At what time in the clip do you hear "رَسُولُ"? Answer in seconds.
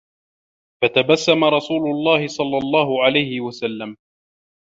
1.43-1.89